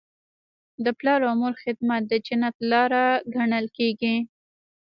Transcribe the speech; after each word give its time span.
د 0.85 0.87
پلار 0.99 1.19
او 1.29 1.33
مور 1.41 1.53
خدمت 1.63 2.01
د 2.07 2.13
جنت 2.25 2.55
لاره 2.71 3.05
ګڼل 3.35 3.65
کیږي. 3.77 4.15